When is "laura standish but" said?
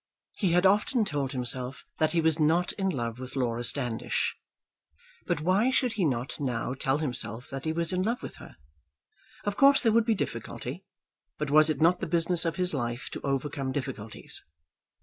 3.35-5.41